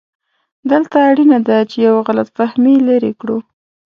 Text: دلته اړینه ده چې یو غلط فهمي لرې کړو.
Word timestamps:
دلته 0.71 0.97
اړینه 1.09 1.37
ده 1.47 1.57
چې 1.69 1.77
یو 1.87 1.95
غلط 2.07 2.29
فهمي 2.37 2.75
لرې 2.87 3.11
کړو. 3.21 3.37